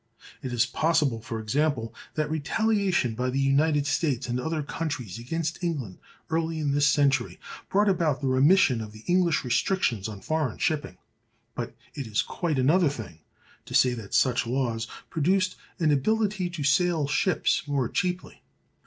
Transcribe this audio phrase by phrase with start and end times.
[0.41, 5.63] It is possible, for example, that retaliation by the United States and other countries against
[5.63, 5.99] England
[6.31, 7.39] early in this century
[7.69, 10.97] brought about the remission of the English restrictions on foreign shipping.
[11.53, 13.19] But it is quite another thing
[13.65, 18.41] to say that such laws produced an ability to sail ships more cheaply.